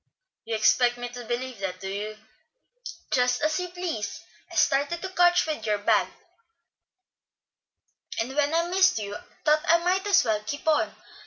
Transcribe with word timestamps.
"You 0.45 0.55
expect 0.55 0.97
me 0.97 1.09
to 1.09 1.25
believe 1.25 1.59
that, 1.59 1.79
do 1.79 1.87
you?" 1.87 2.17
"Just 3.11 3.39
as 3.43 3.59
you 3.59 3.67
please. 3.67 4.19
I 4.51 4.55
started 4.55 4.99
to 5.03 5.09
catch 5.09 5.45
you 5.45 5.53
with 5.55 5.63
your 5.67 5.77
bag, 5.77 6.07
and 8.19 8.35
when 8.35 8.51
I 8.51 8.63
missed 8.67 8.97
you, 8.97 9.15
thought 9.45 9.61
I 9.67 9.77
might 9.77 10.07
as 10.07 10.23
well 10.25 10.43
keep 10.43 10.67
on. 10.67 10.95